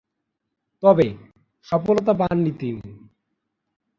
তবে, 0.83 1.07
সফলতা 1.67 2.13
পাননি 2.13 2.51
তিনি। 2.51 2.89